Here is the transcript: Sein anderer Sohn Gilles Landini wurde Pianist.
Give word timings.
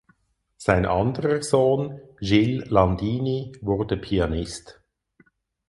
Sein 0.57 0.87
anderer 0.87 1.43
Sohn 1.43 2.01
Gilles 2.21 2.67
Landini 2.71 3.51
wurde 3.61 3.97
Pianist. 3.97 4.81